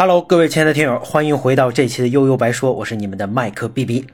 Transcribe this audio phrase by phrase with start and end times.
[0.00, 4.06] Hello，各位亲爱的听友，欢迎回到这期的悠悠白说，我是你们的麦克 B B。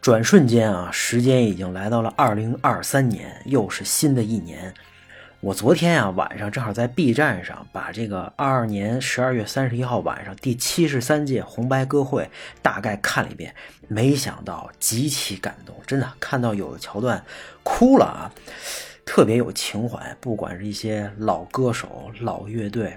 [0.00, 4.72] 转瞬间啊，时间已经来到了二零二三年，又是新的一年。
[5.40, 12.30] 我昨天啊晚上正好在 B 站上把这个二二年十二月三十一号晚上第七十三届红白歌会
[12.62, 13.52] 大概看了一遍，
[13.88, 17.20] 没想到极其感动，真的看到有的桥段
[17.64, 18.30] 哭了啊，
[19.04, 20.16] 特别有情怀。
[20.20, 22.96] 不管是一些老歌手、老乐队。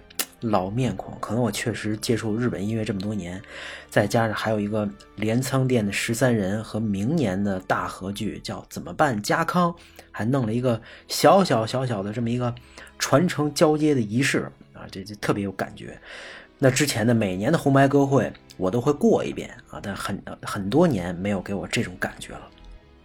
[0.50, 3.42] 老面孔，可能我确实接触日本音乐这么多年，
[3.90, 9.72] 再加上还有一个镰仓店的十三人和明年的大合剧叫《怎么办家康》，
[10.12, 12.54] 还弄了一个小小小小的这么一个
[13.00, 16.00] 传承交接的仪式啊，这这特别有感觉。
[16.58, 22.50] 那之前的每年的红白歌会我都会过一遍啊，但很很多年没有给我这种感觉了。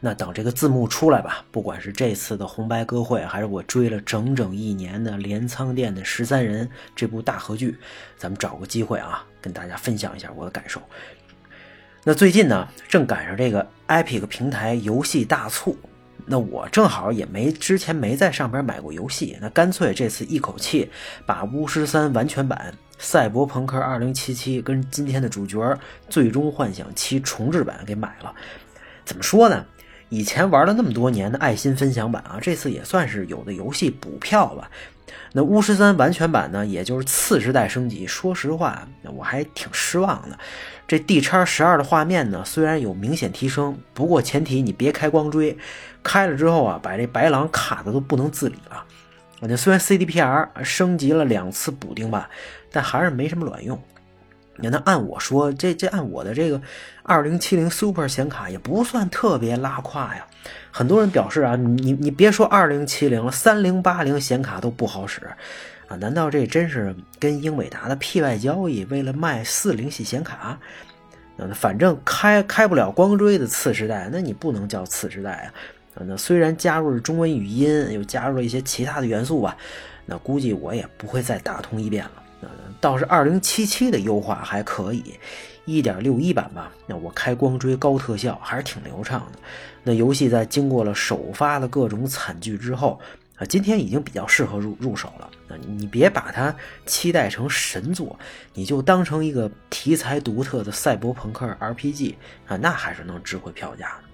[0.03, 7.77] 那等这个字幕出来吧，不管是这次的红白歌会，还是我追了整整一年的镰仓店的十三人这部大合剧，
[8.17, 10.81] 咱们找个机会啊，跟大家分享一下我的感受。
[12.03, 15.77] 那最近呢，正赶上这个 Epic 平台游戏大促，
[16.25, 20.91] 那我正好也没之前没在上边买过游戏，那干脆这次一口气
[21.27, 28.35] 把巫师三完全版、赛博朋克2077跟今天的主角最终幻想七重置版给买了。
[29.05, 29.63] 怎么说呢？
[30.11, 34.71] 以前玩了那么多年的爱心分享版啊，这次也算是有的游戏补票吧。
[35.33, 38.07] 那巫师三完全版呢，也就是次时代升级。
[38.07, 40.37] 说实话，我还挺失望的。
[40.89, 45.57] 这 D 叉十二的画面呢，虽然有明显提升，不过前提你别开光追，
[46.03, 48.85] 开了之后啊，把这白狼卡的都不能自理了。
[49.41, 52.29] 那虽然 CDPR 升级了两次补丁吧，
[52.73, 53.81] 但还是没什么卵用。
[54.69, 56.61] 那按我说，这这按我的这个
[57.03, 60.27] 二零七零 Super 显卡也不算特别拉胯呀。
[60.71, 65.21] 很多人表示啊，你你别说二零七零了，三零八零显卡都不好使
[65.89, 65.97] 啊。
[65.97, 70.59] 难道这真是跟英伟达的 P 外交易，为了卖四零系显卡？
[71.37, 75.33] 那反正开开不了光追的次时代，那你不能叫次时代
[75.95, 76.05] 啊。
[76.07, 79.57] 那虽然加入了中文语音，又加入了一些其他的元素吧，
[80.07, 82.20] 那估计我也不会再打通一遍了。
[82.81, 85.15] 倒是二零七七的优化还可以，
[85.67, 86.73] 一点六一版吧。
[86.87, 89.39] 那我开光追高特效还是挺流畅的。
[89.83, 93.01] 那游戏在经过了首发的各种惨剧之后
[93.37, 95.31] 啊，今天已经比较适合入入手了。
[95.49, 96.55] 那你别把它
[96.87, 98.19] 期待成神作，
[98.55, 102.15] 你就当成一个题材独特的赛博朋克 RPG
[102.47, 104.05] 啊，那还是能值回票价的。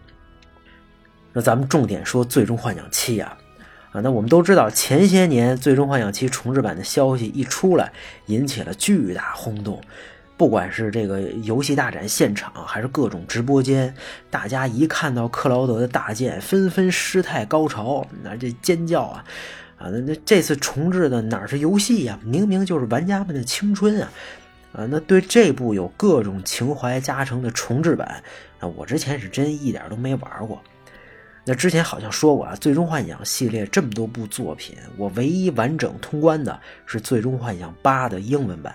[1.32, 3.36] 那咱们重点说《最终幻想七》啊。
[4.02, 7.92] 那我们都知道，前些年《最终幻想七》重置版的消息一出来，
[8.26, 9.80] 引起了巨大轰动。
[10.36, 13.94] 不管是这个游戏大展现场，还是各种直播间，
[14.30, 19.24] 大家一看到克劳德的大剑，纷纷失态高潮，那这尖叫啊！
[19.78, 22.18] 啊，那那这次重置的哪是游戏呀？
[22.22, 24.12] 明明就是玩家们的青春啊！
[24.72, 28.22] 啊，那对这部有各种情怀加成的重置版，
[28.60, 30.60] 啊，我之前是真一点都没玩过。
[31.48, 38.74] 那之前好像说过啊，《最终幻想》系列这么多部作品，我唯一完整通关的是《最终幻想八》的英文版。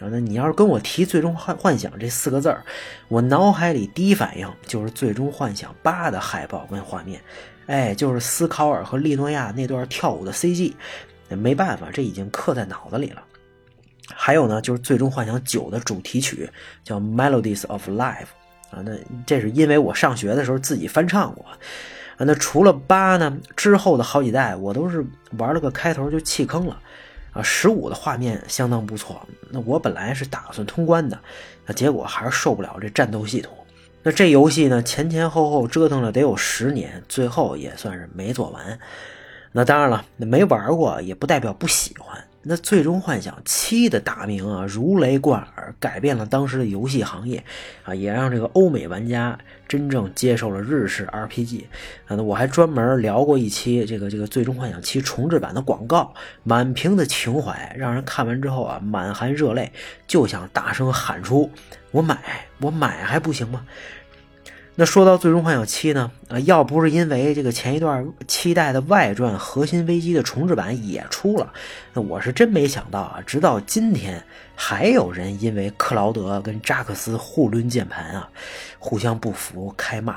[0.00, 2.64] 啊，那你要是跟我提《最终幻幻想》这四个字儿，
[3.08, 7.20] 我脑海里第一反应就是《最终幻想八》的海报跟画面，
[7.66, 10.72] 哎，就是斯考尔和利诺亚那段跳舞的 CG。
[11.30, 13.22] 没办法，这已经刻在脑子里了。
[14.14, 16.48] 还有呢，就是《最终幻想九》的主题曲
[16.84, 18.26] 叫《Melodies of Life》
[18.76, 18.92] 啊，那
[19.26, 21.44] 这是因为我上学的时候自己翻唱过。
[22.16, 23.36] 啊，那除了八呢？
[23.56, 25.04] 之后的好几代我都是
[25.38, 26.78] 玩了个开头就弃坑了。
[27.32, 29.20] 啊，十五的画面相当不错。
[29.50, 31.18] 那我本来是打算通关的，
[31.66, 33.52] 那结果还是受不了这战斗系统。
[34.04, 38.78] 那这游戏呢，前前后后折腾了得有十年，最后也算是没做完。
[39.50, 42.22] 那当然了，那没玩过也不代表不喜欢。
[42.46, 47.42] 那《最终幻想七》的大名啊，如雷贯耳，改变了当时的游戏行业，
[47.84, 51.64] 啊，也让这个欧美玩家真正接受了日式 RPG。
[52.06, 59.72] 啊，那我还专门聊过一期这个这个《最终幻想七》重置版的广告，满屏的情怀，让人看完之后啊，满含热泪，
[60.06, 61.50] 就想大声喊出
[61.92, 63.64] ：“我买，我买还不行吗？”
[64.76, 71.52] 那说到《最终幻想七》呢，啊，要不是因为这个前一段期待的外传《核心危机》的重置版也出了，
[71.92, 73.22] 那我是真没想到啊！
[73.24, 74.20] 直到今天，
[74.56, 78.28] 还有人因为克劳德跟扎克斯互抡键盘啊，
[78.80, 80.16] 互相不服开骂。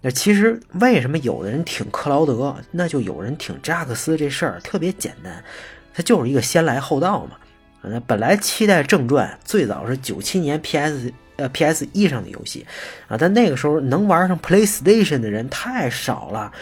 [0.00, 4.16] 那其实为什么有的人挺克劳德，那就有人挺扎克斯？
[4.16, 5.44] 这事儿特别简单，
[5.94, 7.36] 他就是一个先来后到嘛。
[7.80, 11.12] 那本来期待正传，最早是九七年 PS。
[11.36, 12.66] 呃，P S E 上的游戏，
[13.08, 16.52] 啊，但那个时候能玩上 PlayStation 的人太少了，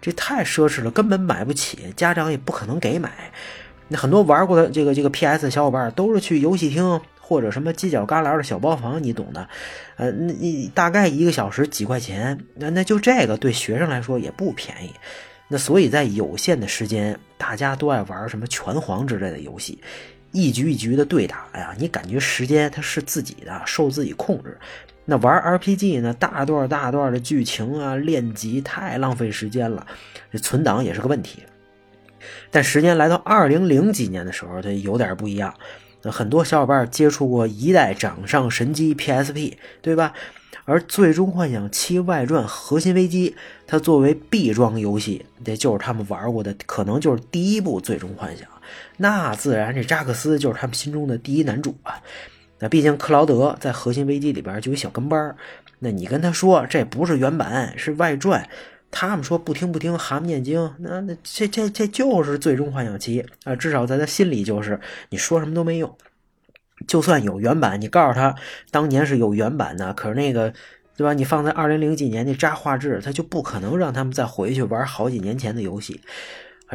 [0.00, 3.10] 这太奢侈了，根本买不起，家长也不可能给买。
[3.88, 5.42] 那很多玩过的这个这个 P.S.
[5.44, 9.46] 的小伙伴都是去游戏厅或者什么犄角旮旯的小包房，你懂的。
[9.96, 14.90] 呃，那你大概一个小时几块钱，那那就这个对学生来说也不便宜。
[15.48, 19.78] 那所以在有限的时间，大家都爱玩什么拳皇之类的游戏，
[20.32, 24.58] 一局一局的对打哎呀，你感觉时间它是自己的，受自己控制。
[25.04, 29.86] 那玩 RPG 呢，大段大段的剧情啊，练级太浪费时间了，
[30.30, 31.42] 这存档也是个问题。
[32.50, 35.52] 但时间来到二零零几年的时候，它有点不一样。
[36.02, 40.12] 那很多小伙伴接触过一代掌上神机 PSP，对吧？
[40.64, 43.30] 而《最终幻想七外传：核心危机》，
[43.66, 48.46] 它作为 B 装游戏，这就是他们玩过的，可能就是第一部《最终幻想》。
[48.98, 52.00] 那自然，这扎克斯就是他们心中的第一男主啊。
[52.60, 55.34] 那毕竟克劳德在《核心危机》里边就有小跟班
[55.80, 58.48] 那你跟他说这不是原版，是外传，
[58.92, 60.72] 他们说不听不听，蛤蟆念经。
[60.78, 64.78] 那那这这这就是《最终幻想七》啊，至少在他心里就是
[65.08, 65.96] 你说什么都没用。
[66.86, 68.34] 就算有原版，你告诉他
[68.70, 70.52] 当年是有原版的，可是那个，
[70.96, 71.14] 对吧？
[71.14, 76.00] 你放在二零零几年那渣画质，他就不可能让他们再回去玩好几年前的游戏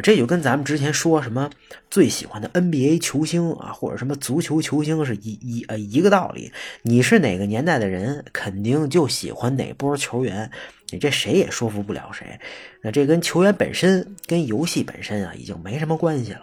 [0.01, 1.49] 这就跟咱们之前说什么
[1.89, 6.51] 最喜欢的 NBA 球星啊，或者什么足球球星是一一呃一个道理。
[6.83, 10.49] 你是哪个年代的人，肯定就喜欢哪波球员，
[10.89, 12.39] 你这谁也说服不了谁。
[12.81, 16.41] 那这跟球员本身、跟游戏本身啊，已经没什么关系了。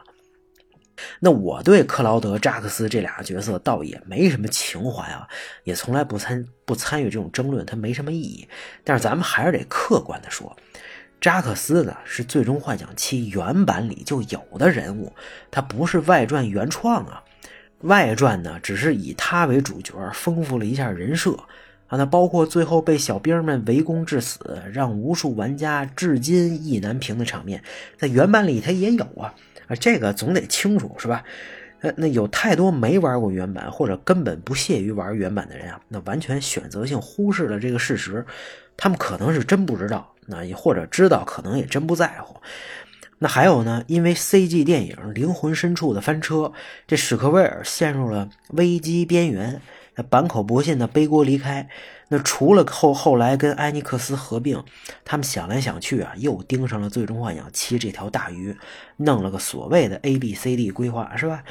[1.18, 5.26] 那我对克劳德、扎克斯这俩角色倒也没什么情怀啊，
[5.64, 8.46] 也从来不参不参与这种争论，它没什么意义。
[8.84, 10.56] 但是咱们还是得客观的说，
[11.24, 15.10] 扎克斯呢是《最终幻想七》原版里就有的人物，
[15.50, 17.24] 他不是外传原创啊。
[17.80, 21.32] 外传呢只是以他为主角，丰富了一下人设
[21.86, 21.96] 啊。
[21.96, 27.62] 那包括最后被小兵们围攻致死，让无数玩家至今意难平的场面，
[27.96, 29.32] 在原版里他也有啊。
[29.66, 31.24] 啊，这个总得清楚是吧？
[31.80, 38.26] 那那有太多没玩过原版或者根本不屑于玩原版的人啊，那完全选择性忽视了这个事实。
[38.76, 42.36] 他们可能是真不知道，那也或者知道，可能也真不在乎。
[43.18, 43.82] 那还有呢？
[43.86, 46.52] 因为 CG 电影《灵魂深处》的翻车，
[46.86, 49.60] 这史克威尔陷入了危机边缘。
[49.96, 51.68] 那坂口博信的背锅离开。
[52.08, 54.62] 那除了后后来跟埃尼克斯合并，
[55.04, 58.54] 他们想来想去啊，又盯上了《最终幻想七》这条大鱼，
[58.96, 61.42] 弄了个所谓的 A B C D 规划，是吧？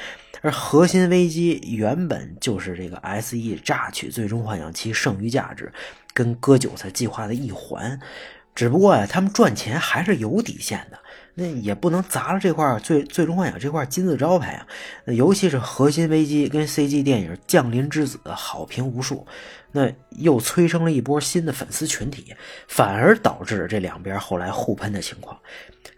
[0.41, 5.71] 而核心危机原本就是这个 S E 榨取《最终幻想七》剩余价值，
[6.13, 7.99] 跟割韭菜计划的一环。
[8.55, 10.99] 只不过呀，他们赚钱还是有底线的。
[11.35, 14.67] 那也不能砸了这块最最终幻想这块金字招牌啊！
[15.07, 19.25] 尤其是核心危机跟 CG 电影《降临之子》好评无数，
[19.71, 22.35] 那又催生了一波新的粉丝群体，
[22.67, 25.35] 反而导致这两边后来互喷的情况。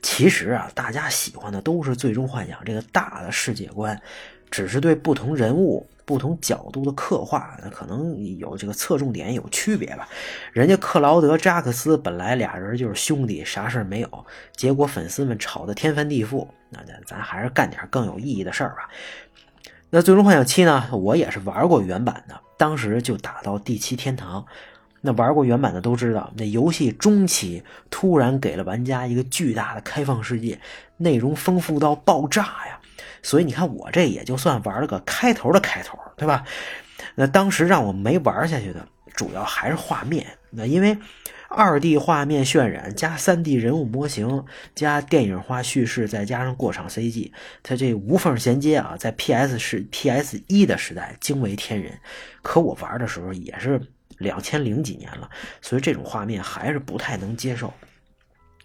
[0.02, 4.02] 其实啊，大家喜欢的都是最终幻想这个大的世界观，
[4.50, 5.86] 只是对不同人物。
[6.06, 10.08] 不同角度的刻画，那可能有这个侧重点有区别吧。
[10.54, 14.26] 人家克劳德扎克斯本来俩人就是兄弟，啥事没有，
[14.56, 16.48] 结果粉丝们吵得天翻地覆。
[16.70, 18.90] 那咱咱还是干点更有意义的事儿吧。
[19.90, 20.90] 那最终幻想七呢？
[20.92, 24.46] 我也是玩过原版的，当时就打到第七天堂。
[25.02, 30.60] 那玩过原版的都知道，那游戏中期突然给了玩家一个巨大的开放世界，
[30.98, 32.80] 内容丰富到爆炸呀。
[33.22, 36.44] 所以你看，我这也就算玩了个开头的开头，对吧？
[37.16, 40.26] 那当时让我没玩下去的，主要还是画面。
[40.52, 40.98] 那因为
[41.50, 47.32] 二 D 画面渲染加三 D 人物模型加电影化叙事，再加上过场 CG，
[47.64, 51.98] 它这无缝衔接啊，在 PS 是 PS 一的时代惊为天人。
[52.42, 53.80] 可我玩的时候也是
[54.18, 55.30] 两千零几年了，
[55.62, 57.74] 所以这种画面还是不太能接受。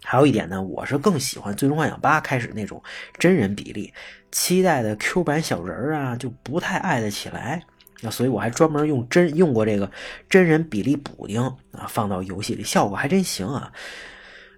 [0.03, 2.81] 还有一点呢，我是更喜欢《最终幻想八》开始那种
[3.19, 3.93] 真人比例，
[4.31, 7.63] 期待的 Q 版小人儿啊就不太爱得起来，
[8.01, 9.89] 那所以我还专门用真用过这个
[10.27, 11.41] 真人比例补丁
[11.71, 13.71] 啊，放到游戏里效果还真行啊。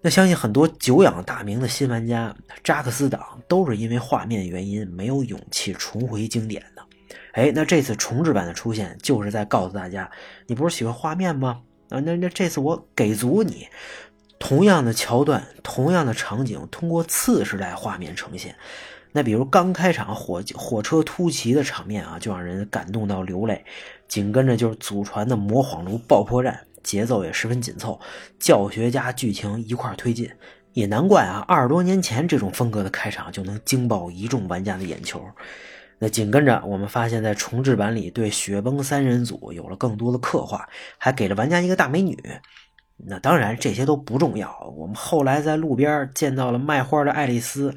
[0.01, 6.83] 那相信很多久仰大名的新玩家扎克斯党都是因为画面原因没有勇气重回经典的。
[7.33, 10.09] 哎，那这次重置版的出现就是在告诉大家，
[10.45, 11.61] 你不是喜欢画面吗？
[11.89, 13.67] 啊，那那这次我给足你。
[14.43, 18.53] 同样的桥段，同样的场景，通过次时代画面呈现。
[19.13, 23.63] 那比如刚开场火火车突袭的场面啊，就让人感动到流泪。
[24.09, 27.97] 紧跟着就是祖传的魔恍炉爆破战，节奏也十分紧凑，
[28.37, 30.29] 教学加剧情一块推进。
[30.73, 35.25] 也难怪啊，二十多年前这种风格的开场就能惊爆一众玩家的眼球。
[35.99, 42.21] 那紧跟着，我们发现，在重置版里对雪崩三人组有了更多的刻画，还给了玩家一个大美女。
[43.05, 44.73] 那当然，这些都不重要。
[44.77, 47.75] 我们后来在路边见到了卖花的爱丽丝，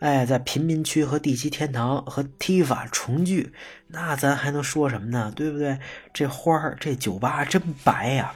[0.00, 3.52] 哎，在贫民区和第七天堂和 Tifa 重聚，
[3.88, 5.32] 那咱还能说什么呢？
[5.34, 5.78] 对不对？
[6.12, 8.34] 这花儿，这酒吧真白呀！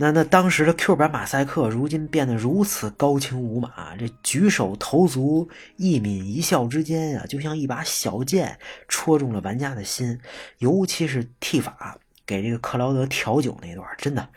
[0.00, 10.20] 那那当时的 Q 版马赛克，如今变得如此高清无码，这举手投足、一抿一笑之间啊，就像一把小剑戳中了玩家的心。
[10.58, 14.28] 尤其是剃发给这个克劳德调酒那段，真的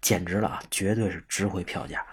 [0.00, 2.04] 简直了啊，绝对是值回票价。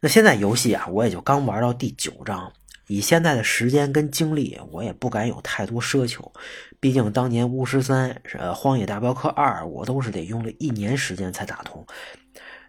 [0.00, 2.52] 那现在游戏啊，我也就刚玩到第九章。
[2.86, 6.32] 以现在的时间跟精力，我也不敢有太多奢求。
[6.80, 11.86] 毕竟当年巫师三、呃荒野大镖客二，我都是得用了一年时间才打通。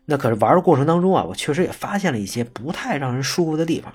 [0.03, 3.93] 那可是玩的过程当中啊，我确实也发现了一些不太让人舒服的地方。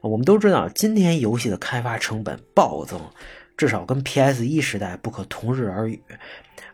[0.00, 3.00] 我们都知道，今天游戏的开发成本暴增，
[3.56, 6.02] 至少跟 PS 一时代不可同日而语。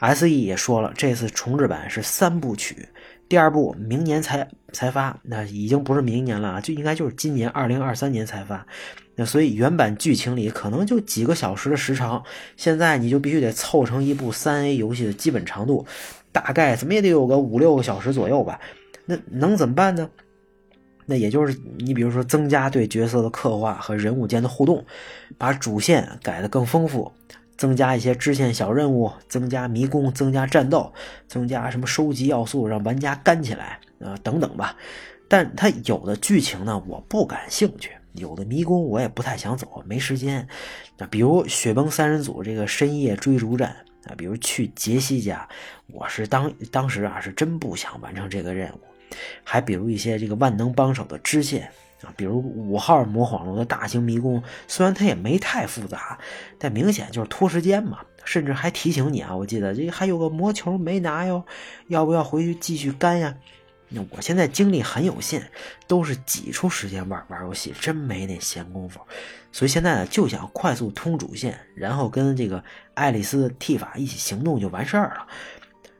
[0.01, 2.89] SE 也说了，这次重置版是三部曲。
[3.29, 8.67] 第二部明年才才发，那已经不是明年了啊，就应该就是今年二零二三年才发。
[9.17, 12.23] 那所以原版剧情里可能就几个小时的时长，
[12.57, 15.85] 现在你就必须得凑成一部三 A 游戏的基本长度，
[16.33, 18.61] 大概怎么也得有个五六个小时左右吧。
[19.05, 20.09] 那能怎么办呢？
[21.09, 24.85] 那也就是你比如说增加对角色的刻画和人物间的互动，
[25.39, 27.11] 把主线改得更丰富。
[27.57, 30.93] 增加一些支线小任务，增加迷宫，增加战斗，
[31.27, 34.77] 增加什么收集要素，让玩家干起来啊，等等吧。
[35.27, 40.47] 但它有的剧情呢，我不感兴趣；有的迷宫我也不太想走，没时间。
[40.99, 43.75] 那比如雪崩三人组这个深夜追逐战
[44.05, 45.49] 啊，比如去杰西家，
[45.89, 48.81] 我是当当时啊是真不想完成这个任务。
[49.45, 51.71] 还比如一些这个万能帮手的支线。
[52.03, 56.17] 啊，比如五号魔恍龙的大型迷宫，虽然它也没太复杂，
[56.57, 57.99] 但明显就是拖时间嘛。
[58.25, 61.45] 甚至还提醒你啊，我记得这还有个魔球没拿哟，
[61.89, 63.35] 要不要回去继续干呀？
[63.89, 65.51] 那我现在精力很有限，
[65.89, 69.01] 都是挤出时间玩玩游戏，真没那闲工夫。
[69.51, 72.63] 所以现在呢，就想快速通主线，然后跟这个
[72.95, 75.27] 爱丽丝剃发一起行动就完事儿了。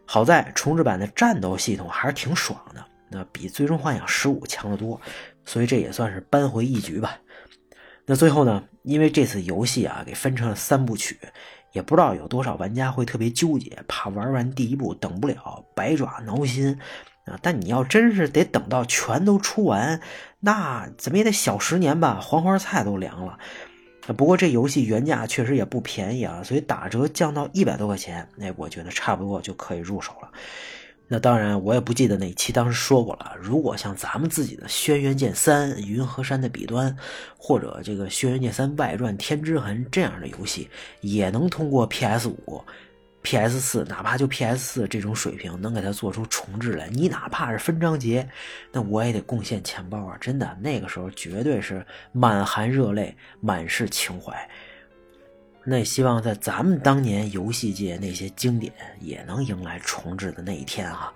[0.05, 5.01] 好在重置版的战斗系统还是挺爽的，那比最终幻想十五强得多。
[5.45, 7.19] 所以这也算是扳回一局吧。
[8.07, 8.65] 那最后呢？
[8.85, 11.19] 因为这次游戏啊给分成了三部曲，
[11.73, 16.79] 也不知道有多少玩家会特别纠结，怕玩完第一部等不了，百爪挠心
[17.27, 17.39] 啊。
[17.43, 20.01] 但你要真是得等到全都出完，
[20.41, 23.39] 那怎么也得小十年吧，黄花菜都凉了。
[24.17, 30.31] 不过这游戏原价确实也不便宜啊，所以打折降到一百多块钱，那我觉得差不多就可以入手了。
[31.11, 33.35] 那当然，我也不记得哪期当时说过了。
[33.41, 36.93] 如果像咱们自己的《轩辕剑三：云和山的彼端》，
[37.39, 40.69] 或者这个《轩辕剑三外传：天之痕》这样的游戏，
[41.01, 42.63] 也能通过 PS 五、
[43.23, 48.29] PS 四，哪怕就 PS 四这种水平，能给它做出重置来，你哪怕是分章节，
[48.71, 50.17] 那我也得贡献钱包啊！
[50.21, 54.49] 真的，那个时候绝对是满含热泪，满是情怀。
[55.71, 61.13] 那也希望在咱们当年游戏界那些经典也能迎来重置的那一天啊！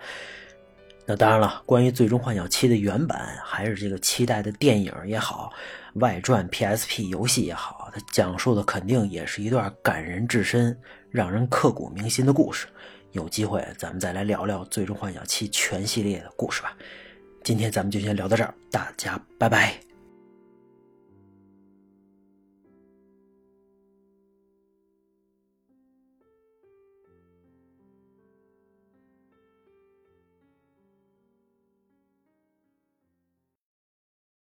[1.06, 5.50] 那当然了，关于《最终幻想七》的原版，还是这个期待的电影也好，
[5.94, 10.78] 外传 PSP 游戏也好，它讲述的肯定也是一段感人至深、
[11.10, 12.66] 让人刻骨铭心的故事。
[13.12, 16.76] 有机会咱们再来聊聊《最终幻想七》全系列的故事吧。
[17.42, 19.91] 今天咱们就先聊到这儿，大家拜拜。